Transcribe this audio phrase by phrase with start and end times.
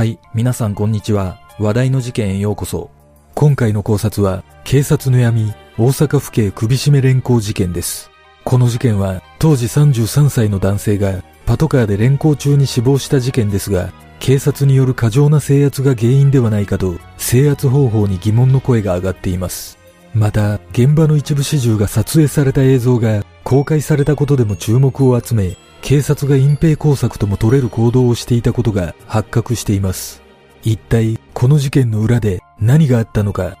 [0.00, 1.38] はい、皆さんこんにちは。
[1.58, 2.90] 話題の事件へようこそ。
[3.34, 8.10] 今回の考察は、警察の闇、大阪府警首絞め連行事件です。
[8.42, 19.79] この事件は、当時33歳の男性が、パトカーで連行中に死亡した事件ですが、警察による過剰な制圧が原因ではないかと、制圧方法に疑問の声が上がっています。
[20.12, 30.20] また、現場の一部始終が撮影された映像が公開されたことでも注目を集め、警察が隠蔽工作とも取れる行動をしていたことが発覚しています。
[30.62, 33.56] 一体、この事件の裏で何があったのか。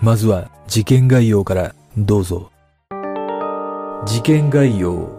[0.00, 2.50] まずは、事件概要からどうぞ。
[4.06, 5.18] 事件概要。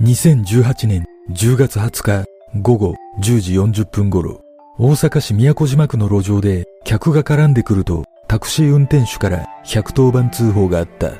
[0.00, 2.24] 2018年10月20日
[2.60, 4.42] 午後10時40分頃、
[4.78, 11.12] 大阪市都島区の路上で客が絡んでくるとタクシー運転手から110番通報があった。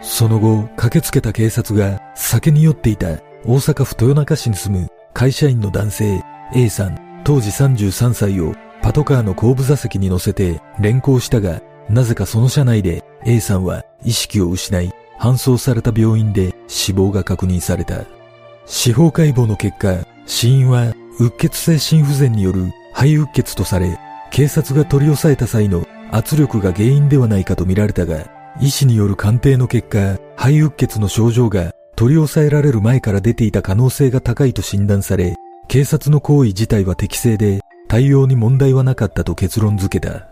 [0.00, 6.24] その後、駆けつけた警察が酒に酔っていた大阪府豊中市に住む会社員の男性
[6.56, 18.04] A さん当時33歳をパトカーの後部座席に乗せて連行したが、なぜかその車内で A さんは意識を失い、搬送された病院で死亡が確認された。
[18.66, 23.96] 司法解剖の結果、死因はうっ血性心不全による肺うっ血とされ、
[24.32, 28.26] 警察が取り押さえた際の圧力が原因ではないかと見られたが、
[28.60, 35.34] 医師による鑑定の結果、肺うっ血の症状が取り押さえられる前から出ていた可能性が高いと診断され、
[35.68, 40.28] 警察の行為自体は適正で、対応に問題はなかったと結論付けた。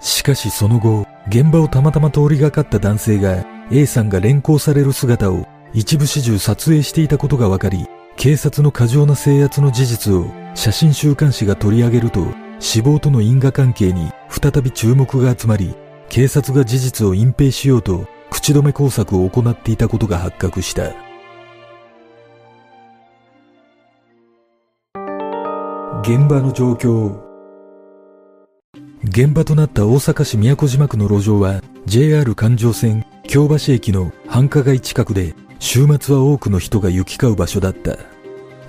[0.00, 12.26] しかしその後、現場をたまたま通りがかった男性が A さんが連行される姿を一部始終撮影していたことが分かり、警察の過剰な制圧の事実を写真週刊誌が取り上げると、
[12.62, 15.74] 死亡との因果関係に再び注目が集まり、
[16.08, 20.94] 警察が事実を隠蔽しようと口止め工作を行っていたことが発覚した。
[26.02, 27.20] 現場の状況
[29.04, 37.98] 現場となった大阪市都島区の路上は JR 環状線京橋駅の繁華街近くで週末は多くの人が行き交う場所だった。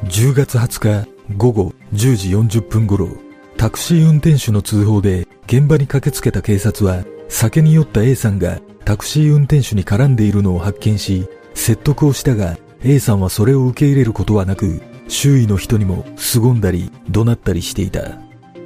[0.05, 2.29] 10月20日午後10時
[2.59, 3.09] 40分頃、
[3.57, 18.19] タクシー運転手の通報で現場に駆けつけた警察は酒に酔った A さんがタクシー運転手に絡んでいるのを発見し、説得をしたが A さんはそれを受け入れることはなく、周囲の人にも凄んだり怒鳴ったりしていた。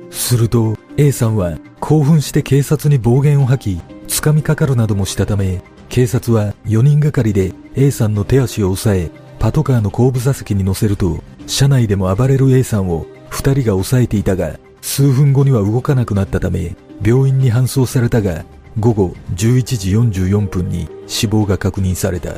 [0.09, 18.45] すると A さんは興奮して警察に暴言を吐き、掴みかかるなどもしたため、警察は4人がかりで A さんの手足を押さえ、パトカーの後部座席に乗せると、車内でも暴れる A さんを2人が抑えていたが、数分後には動かなくなったため、病院に搬送されたが、
[18.79, 19.91] 午後11時
[20.25, 22.37] 44分に死亡が確認された。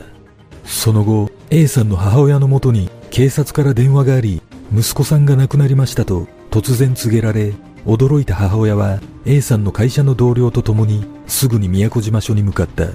[0.66, 4.42] その後、A さんの母親のもとに警察から電話があり、
[4.76, 7.54] 息子さんが亡くなりましたと突然告げられ、
[7.86, 12.88] 驚いた母親は A さんの会社の同僚と共にすぐに宮古島署に向かった。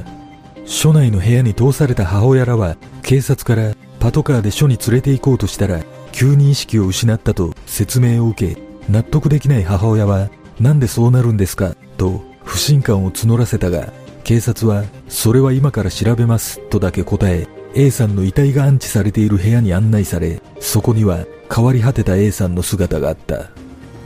[0.67, 10.31] 署内の部屋に通された母親らは警察からパトカーで署に連れて行こうとしたら急に意識を失ったと説明を受け納得できない母親は
[10.61, 13.93] なんでそうなるんですかと不信感を募らせたが
[14.25, 23.51] 警察はそれは今から調べますとだけ答え A さんの遺体が安置されている部屋に案内されそこには変わり果てた A さんの姿があった。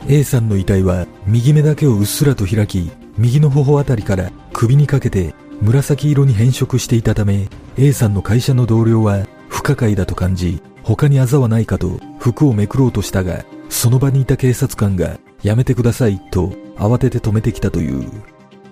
[0.07, 18.09] A さんの遺体は右目だけをうっすらと開き右の頬あたりから首にかけて紫色に変色していたため A さんの会社の同僚は不可解だと感じ他にあざはないかと服をめくろうとしたがその場にいた警察官がやめてくださいと慌てて止めてきたという。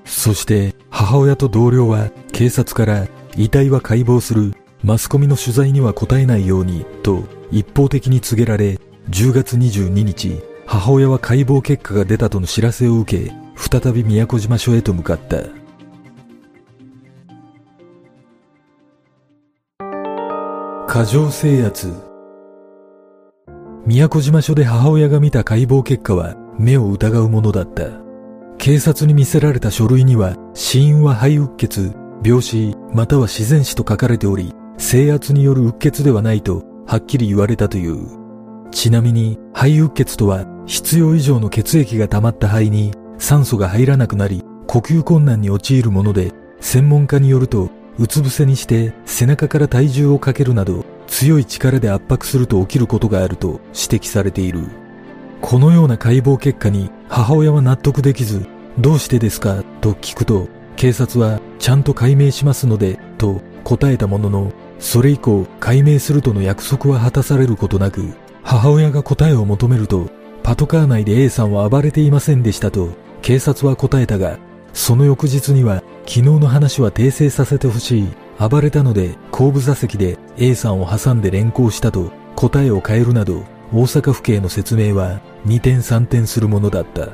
[0.04, 3.08] そして母親と同僚は警察から
[3.38, 4.54] 遺体は解剖する。
[4.84, 8.80] マスコミの取材には答えないようにと一方的に告げられ
[9.10, 15.38] 10月22日母親は解剖結果が出たとの知らせを受け再び宮古島署へと向かった。
[20.88, 22.07] 過剰制圧。
[23.88, 27.86] 宮古島署で母親が見た解剖結果は目を疑うものだった。
[28.58, 38.10] 警察に見せられた書類には死因は肺うっ血病死または自然死と書かれており制圧によるうっ血ではないとはっきり言われたという。
[38.72, 54.66] ちなみに肺うっ血とは必要以上の血液が溜まった肺に酸素が入らなくなり呼吸困難に陥るもので専門家によるとうつ伏せにして背中から体重をかけるなど強い力で圧迫すると起きることがあると指摘されている
[55.42, 58.46] このような解剖結果に母親は納得できず
[58.78, 59.64] どうしてですか？
[59.82, 68.14] と聞くと警察はちゃんと解明しますのでと答えたもののそれ以降解明するとの約束は果たされることなく
[68.44, 70.10] 母親が答えを求めると
[70.44, 72.90] パトカー内で A さんは暴れていませんでしたと
[73.22, 74.38] 警察は答えたが、
[74.72, 78.08] その翌日には昨日の話は訂正させてほしい。
[78.40, 83.44] 暴れたので後部座席で A さんを挟んで連行したと答えを変えるなど
[83.74, 87.10] 大阪府警の説明は二転三転するものだった。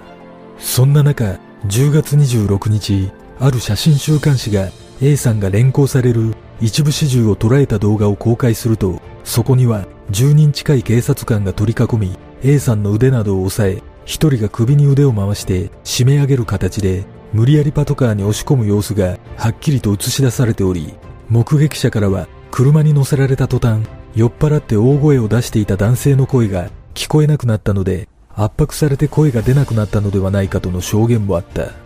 [0.59, 4.69] そんな中、10月26日、ある写真週刊誌が
[5.01, 20.93] A さんが連行される一部始終を捉えた動画を公開すると、そこには10人近い警察官が取り囲み、A さんの腕などを押さえ、一人が首に腕を回して締め上げる形で、無理やりパトカーに押し込む様子がはっきりと映し出されており、
[21.29, 23.83] 目撃者からは車に乗せられた途端、
[24.15, 31.83] 酔っ払って大声を出していた男性の声が聞こえなくなったので、圧迫されて声が出なくなったのではないかとの証言もあった。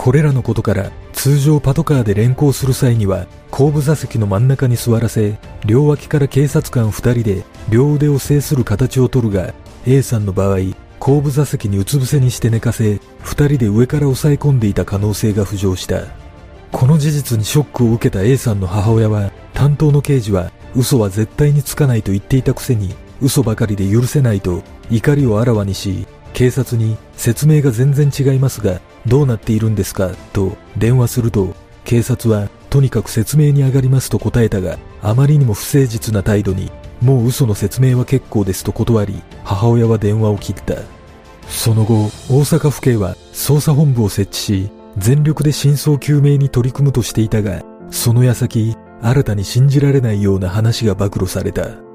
[0.00, 5.36] これらのことから通常パトカーで連行する際には後部座席の真ん中に座らせ
[5.66, 9.52] 両脇から警察官2人で両腕を制する形をとるが
[9.86, 10.60] A さんの場合
[10.98, 13.00] 後部座席にうつ伏せにして寝かせ2
[13.48, 16.06] 人で上から押さえ込んでいた可能性が浮上した
[16.72, 36.70] この事実にショックを受けた A さんの母親は担当の刑事は嘘は絶対につかないと言っていたくせに嘘ばかりで許せないと怒りをあらわにし警察に説明が全然違いますがどうなっているんですかと電話すると警察はとにかく説明に上がりますと答えたがあまりにも不誠実な態度に
[37.02, 40.76] もう嘘の説明は結構ですと断り母親は電話を切った
[41.48, 51.90] その後大阪府警は捜査本部を設置し全力で真相究明に取り組むとしていたがその矢先新たに信じられないような話が暴露された。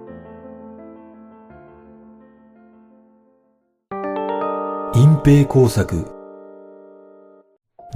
[4.96, 6.08] 隠蔽工作。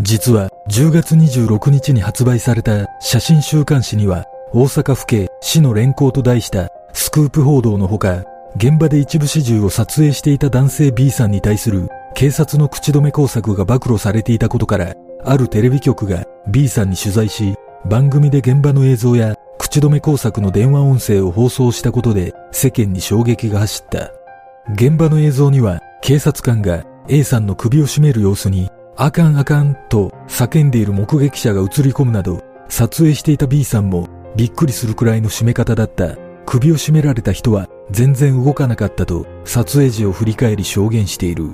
[0.02, 8.24] 実は10月26日に発売された写真週刊誌には大阪府警市の連行と題したスクープ報道のほか
[8.56, 24.12] 現場で一部始終を撮影していた男性 B さんに対する警察の口止め工作が暴露されていたことからあるテレビ局が B さんに取材し番組で現場の映像や口止め工作の電話音声を放送したことで世間に衝撃が走った
[24.74, 28.70] 現場の映像には警察官が A さんの首を絞める様子に
[29.02, 36.18] あかんあかんと叫んでいる目撃者が映り込むなど、撮影していた B さんもびっくりするくらいの締め方だった。
[36.46, 41.54] 首を絞められた人は全然動かなかったと撮影時を振り返り証言している。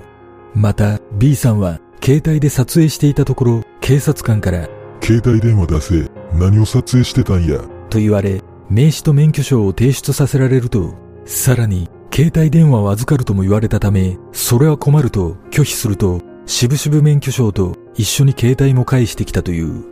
[0.56, 4.70] また B さんは携帯で撮影していたところ警察官から
[5.02, 7.60] 携帯電話出せ何を撮影してたんや？
[7.90, 19.84] と言われ名刺と免許証を提出させられるとさらに携帯電話を預かるとも言われたためそれは困ると拒否すると渋々免許証と一緒に携帯も返してきたという。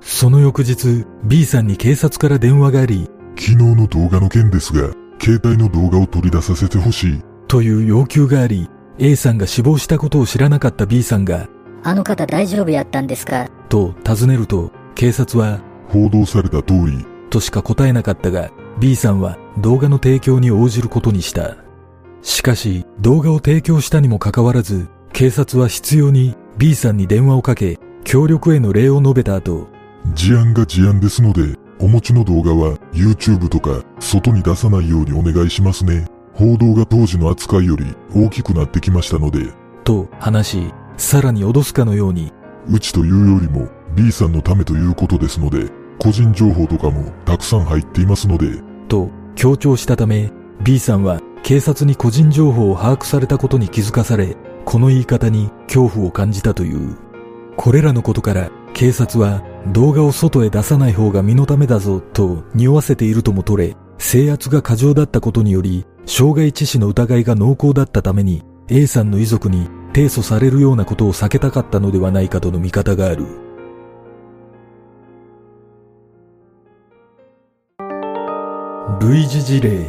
[0.00, 7.22] その翌日、B さんに警察から電話があり、昨日の動画の件ですが、携帯の動画を取り出させてほしい。
[7.48, 8.70] という要求があり、
[9.00, 11.48] A さんが死亡したことを知らなかった B さんが、
[11.84, 13.48] あの方大丈夫やったんですか？
[13.68, 21.56] と尋ねると、警察は、報道された通り、としか答えなかったが、B さんは動画の提供に応じることにした。
[22.22, 29.68] しかし、動画を提供したにもかかわらず、警察は必要に B さんに電話をかけ、協力への礼を述べた後、
[30.14, 36.06] 事案が事案ですので、お持ちの動画は YouTube とか外に出さないようにお願いしますね。
[36.38, 39.52] 報道が当時の扱いより大きくなってきましたので。
[39.82, 42.32] と話し、さらに脅すかのように。
[42.70, 43.66] うちというよりも
[43.96, 45.68] B さんのためということですので、
[45.98, 48.62] 個人情報とかもたくさん入っていますので。
[48.86, 50.30] と強調したため、
[50.62, 56.96] B さんは警察に個人情報を把握されたことに気づかされ、この言い方に恐怖を感じたという。
[57.56, 59.42] これらのことから警察は
[59.72, 73.26] 動画を外へ出さない方が身のためだぞと匂わせているとも取れ、制圧が過剰だったことにより、傷害致死の疑いが濃厚だったために A さんの遺族に提訴されるようなことを避けたかったのではないかとの見方がある。
[79.02, 79.86] 類似事例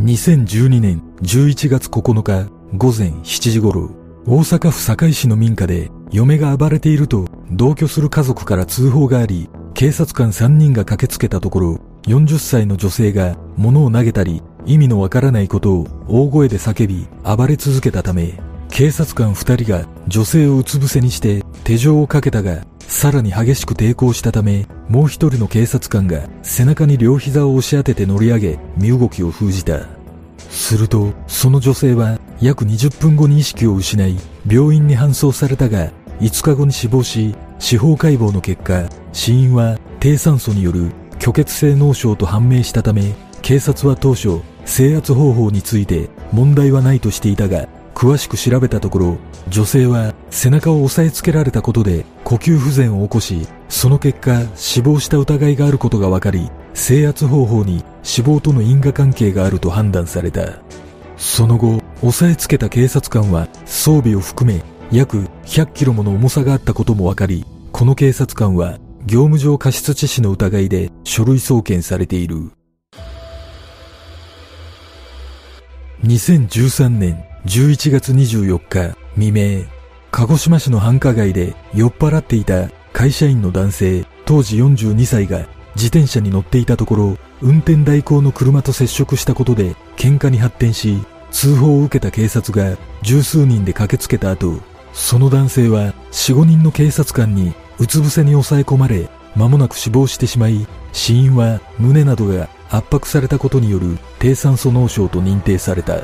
[0.00, 3.90] 2012年11月9日午前7時頃、
[4.30, 29.86] 大阪府堺市の民家で嫁が暴れていると同居する家族から通報があり、警察官3人が駆けつけたところ、40歳の女性が物を投げたり、意味のわからないことを大声で叫び、暴れ続けたため、警察官2人が女性をうつ伏せにして手錠をかけたが、さらに激しく抵抗したため、もう一人の警察官が背中に両膝を押し当てて乗り上げ、身動きを封じた。
[30.50, 34.16] すると、その女性は約20分後に意識を失い、
[34.46, 35.90] 病院に搬送されたが、
[36.20, 49.16] 5日後に死亡し、司法解剖の結果、死因は低酸素による虚血性脳症と判明したため、警察は当初、制圧方法について問題はないとしていたが、詳しく調べたところ、
[49.48, 60.60] 女性は背中を押さえつけられたことで呼吸不全を起こし、その結果死亡した疑いがあることが分かり、制圧方法に死亡との因果関係があると判断された。
[61.16, 64.62] その後、押さえつけた警察官は装備を含め
[64.92, 72.52] 約100キロもの重さがあったことも分かり、この警察官は業務上過失致死の疑いで書類送検されている。
[76.04, 79.64] 2013年11月24日未明、
[80.12, 90.98] 鹿児島市の繁華街で酔っ払っていた会社員の男性、当時42歳が自転車に乗っていたところ、運転代行の車と接触したことで喧嘩に発展し、
[91.30, 94.60] 通報を受けた警察が十数人で駆けつけた後、
[94.92, 106.00] その男性は4、5人の警察官にうつ伏せに抑え込まれ、間もなく死亡してしまい、死因は胸などが圧迫されたことによる低酸素脳症と認定された。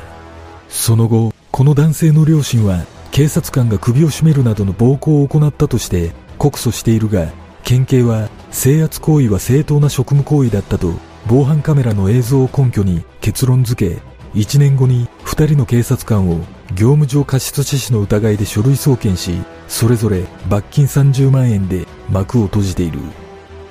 [0.69, 7.29] その後、この男性の両親は警察官が首を絞めるなどの暴行を行ったとして告訴しているが、
[7.63, 10.93] 県警は制圧行為は正当な職務行為だったと
[11.27, 16.39] 防犯カメラの映像を根拠に結論付け、1年後に2人の警察官を
[16.75, 19.39] 業務上過失致死の疑いで書類送検し、
[19.69, 22.99] それぞれ罰金30万円で幕を閉じている。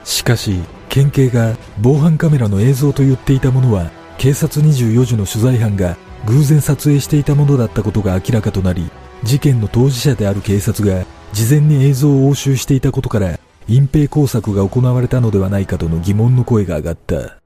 [0.04, 8.90] しかし、県警が防犯カメラの映像と言っていたものは、警察24時の取材班が偶然撮影していたものだったことが明らかとなり、
[9.24, 17.43] 事件の当事者である警察が事前に映像を押収していたことから、隠蔽工作が行われたのではないかとの疑問の声が上がった。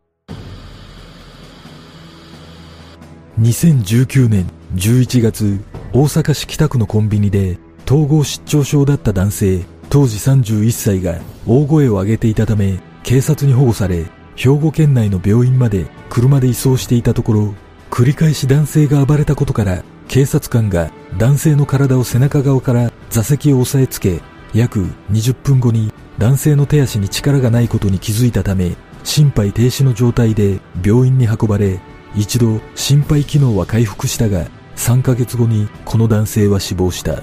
[3.39, 5.59] 2019年11月、
[5.93, 17.53] 大阪市北区のコンビニで統合失調症だった男性、当時31歳が大声を上げていたため、警察に保護され、兵庫県内の病院まで車で移送していたところ、
[17.91, 20.89] 繰り返し男性が暴れたことから、警察官が
[21.19, 24.19] 男性の体を背中側から座席を押さえつけ、
[24.55, 31.79] 約20分後に男性の手足に力がないことに気づいたため、心肺停止の状態で病院に運ばれ、
[32.15, 37.21] 一度心肺機能は回復したが、3ヶ月後にこの男性は死亡した。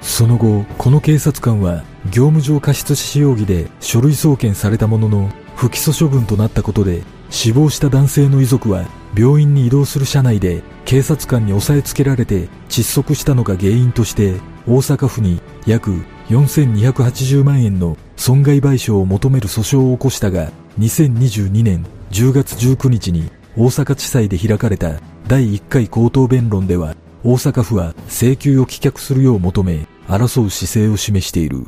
[0.00, 8.84] その後、この警察官は業務上過失致死容疑で書類送検されたものの、不起訴処分となったことで、死亡した男性の遺族は
[9.16, 14.34] 病院に移動する車内で警察官に押さえつけられて窒息したのが原因として
[14.66, 15.92] 大阪府に約
[16.28, 31.66] 4280万円の損害賠償を求める訴訟を起こしたが2022年10月19日に大阪地裁で開かれた第1回口頭弁論では、大阪府は請求を棄却するよう求め、争う姿勢を示している。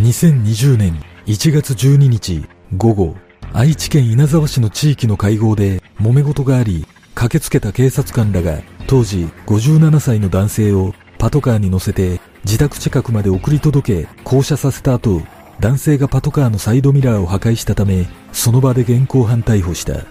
[0.00, 2.44] 2020年1月12日
[2.76, 3.16] 午後、
[3.52, 15.22] 愛知県稲沢市の地域の会合で揉め事があり、駆けつけた警察官らが当時57歳の男性をパトカーに乗せて自宅近くまで送り届け降車させた後、
[15.60, 20.04] 男性がパトカーのサイドミラーを破壊したため、その場で現行犯逮捕した。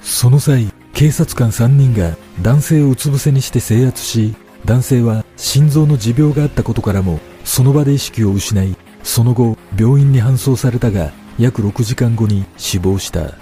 [0.00, 4.34] その際、警察官3人が男性をうつ伏せにして制圧し、
[4.64, 13.34] 男性は心臓の持病があったことからも、その場で意識を失い、その後、病院に搬送されたが、約6時間後に死亡した。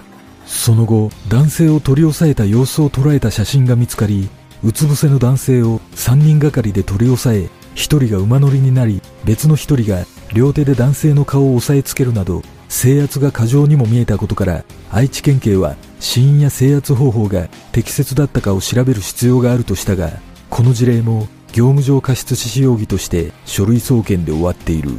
[0.45, 4.29] その後、男性を取り押さえた様子を捉えた写真が見つかり、
[4.63, 20.11] うつ伏せの男性を3人がかりで取り押さえ、1人が馬乗りになり、別の1人が両手で男性の顔を押さえつけるなど、制圧が過剰にも見えたことから、愛知県警は死因や制圧方法が適切だったかを調べる必要があるとしたが、
[20.49, 24.91] この事例も業務上過失致死容疑として書類送検で終わっている。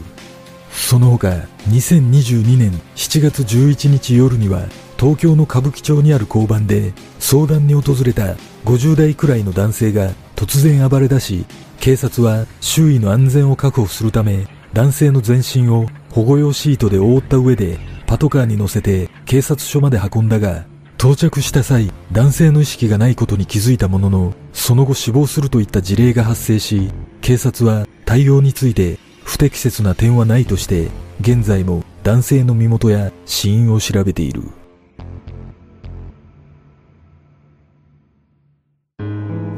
[0.72, 1.28] その他、
[1.68, 4.62] 2022年7月11日夜には、
[4.98, 11.44] 東京の歌舞伎町にある交番で相談に訪れた50代くらいの男性が突然暴れ出し、
[11.78, 14.46] 警察は周囲の安全を確保するため
[14.76, 20.66] 男性の全身を保護用シートで覆った上でパトカーに乗せて警察署まで運んだが
[20.98, 26.90] 到着した際男性の意識がないことに気づいたもののその後死亡するといった事例が発生し
[27.22, 30.90] 警察は対応について不適切な点はないとして
[31.22, 34.42] 現在も男性の身元や死因を調べている。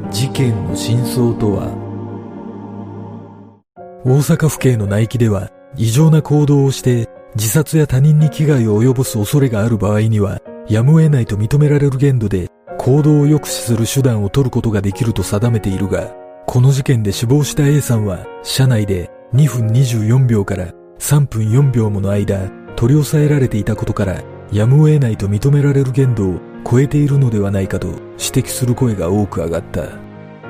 [0.09, 1.88] 事件の真相とは
[4.05, 10.39] 大阪府警の内規では異常な行動をして自殺や他人に危害を及ぼす恐れがある場合には
[10.69, 16.15] やむを得ないと認められる限度で行動を抑止する手段を取ることができると定めているが
[16.47, 26.39] この事件で死亡した A さんは車内で2分24秒から3分4秒もの間取り押さえられていたことからやむを得ないと認められる限度を
[26.69, 27.99] 超えているのではないかと指
[28.43, 29.83] 摘する声が多く上がった。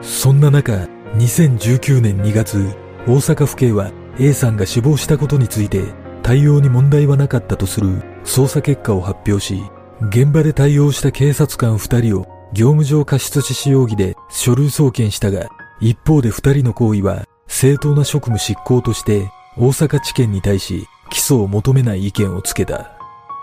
[0.01, 2.73] そんな中、2019年2月、
[3.07, 5.83] 大阪府警は A さんが死亡したことについて
[6.21, 9.63] 対応に問題はなかったとする捜査結果を発表し、
[10.09, 22.91] 現場で対応した警察官2人を業務上過失致死容疑で書類送検したが、一方で2人の行為は正当な職務執行として大阪地検に対し起訴を求めない意見をつけた。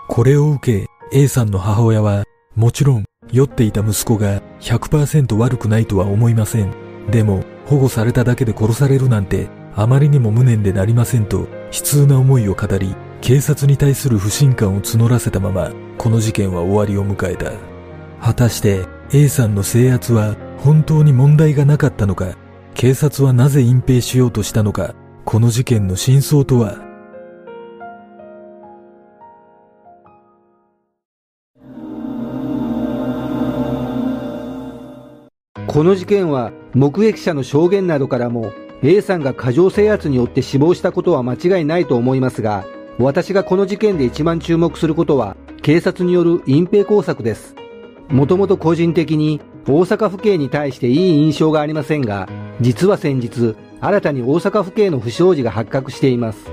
[0.07, 2.23] これを受け A さんの母親は
[2.55, 6.86] もちろん酔っていた息子が100%悪くないとは思いません。
[7.09, 17.51] でも保護されただけで殺されるなんてあまりにも無念でなりませんと悲痛な思いを語り警察に対する不信感を募らせたままこの事件は終わりを迎えた。
[18.21, 22.35] 果たして A さんの制圧は本当に問題がなかったのか
[22.73, 26.85] 警察はなぜ隠蔽しようとしたのかこの事件の真相とは？
[35.67, 38.53] この事件は目撃者の証言などからも
[38.83, 42.65] A さんが過剰制圧によって死亡したことは間違いないと思いますが
[42.99, 47.55] 私がこの事件で一番注目することは警察による隠蔽工作です。
[48.09, 52.29] もともと個人的に大阪府警に対していい印象がありませんが、
[52.61, 56.49] 実は先日、新たに大阪府警の不祥事が発覚しています。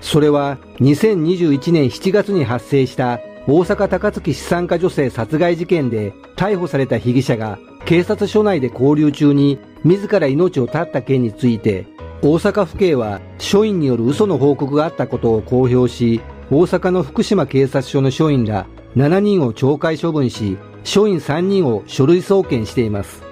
[0.00, 11.86] それは2021年7月に発生した大阪高槻資産家女性殺害事件で逮捕された被疑者が警察署内で交流中に自ら命を絶った件について
[12.20, 16.20] 大阪府警は署員による嘘の報告があったことを公表し
[16.50, 23.22] 大阪の福島警察署の署員ら7人を懲戒処分し署員3人を書類送検しています。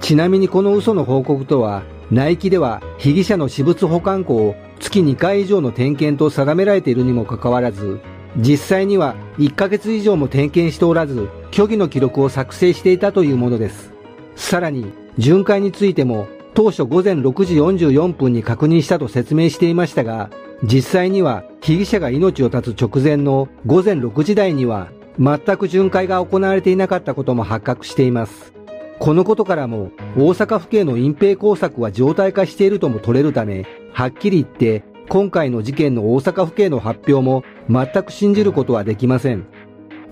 [0.00, 7.98] ちなみにこの嘘の報告とは内規では被疑者の私物保管庫を月2回以上の点検と定められているにもかかわらず
[8.36, 13.95] 実際には1ヶ月以上も点検しておらず虚偽の記録を作成していたというものです。
[14.36, 20.30] さらに巡回についても当初午前6時44分に確認したと説明していましたが
[20.62, 28.52] 実際には被疑者が命を絶つ直前の午前6時台には全く巡回が行われていなかったことも発覚しています。
[28.98, 39.46] このことからも大阪府警の隠蔽工作は常態化しているとも取れるため、はっきり言って今回の事件の大阪府警の発表も全く信じることはできません。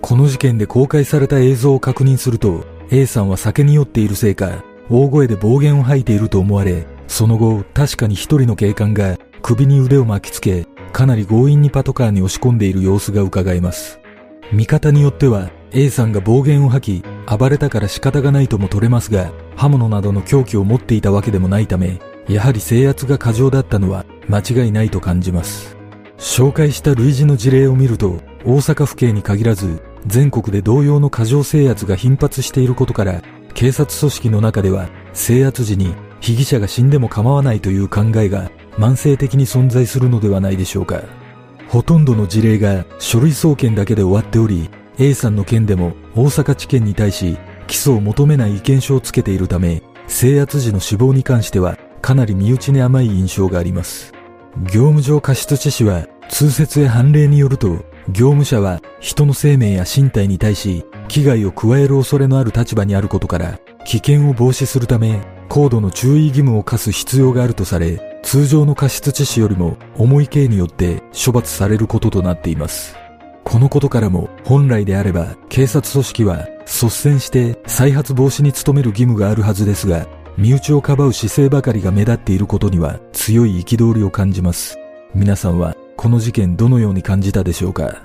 [0.01, 13.99] この事件で公開された映像を確認すると、A さんは酒に酔っているせいか、大声で暴言を吐いていると思われ、その後、確かに一人の警官が首に腕を巻きつけ、かなり強引にパトカーに押し込んでいる様子が伺えます。
[14.51, 17.05] 見方によっては A さんが暴言を吐き
[17.37, 25.75] 暴れたから仕方がないとも取れますが刃物などの凶器を持っていたわけでもないためやはり制圧が過剰だったのは間違いないと感じます
[26.17, 33.21] 紹介した類似の事例を見ると大阪府警に限らず全国で同様の過剰制圧が頻発していることから
[33.53, 41.01] 警察組織の中では制圧時に被疑者が死んでも構わないという考えが慢性的に存在するのではないでしょうか
[41.67, 47.37] ほとんどの事例が書類送検だけで終わっており、A さんの件でも大阪地検に対し
[47.67, 54.13] 起訴を求めない意見書をつけているため、制圧時の死亡に関してはかなり身内に甘い印象があります。
[54.57, 72.95] 業務上過失致死は通説や判例によると、業務者は人の生命や身体に対し危害を加える恐れのある立場にあることから危険を防止するため高度の注意義務を課す必要があるとされ通常の過失致死よりも重い刑によって処罰されることとなっています。
[73.43, 84.79] このことからも本来であれば警察組織は率先して再発防止に努める義務があるはずですが、身内をかばう姿勢ばかりが目立っていることには強い憤りを感じます。
[85.13, 88.04] 皆さんはこの事件どのように感じたでしょうか？